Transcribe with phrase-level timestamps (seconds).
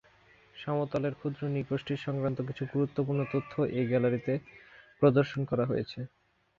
[0.55, 4.33] সমতলের ক্ষুদ্র নৃ-গোষ্ঠী সংক্রান্ত কিছু গুরুত্বপূর্ণ তথ্যও এ গ্যালারিতে
[5.01, 5.99] প্রদর্শন করা হয়েছে।